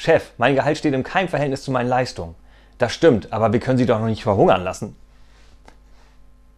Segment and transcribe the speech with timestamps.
[0.00, 2.36] Chef, mein Gehalt steht im keinem Verhältnis zu meinen Leistungen.
[2.78, 4.94] Das stimmt, aber wir können Sie doch noch nicht verhungern lassen.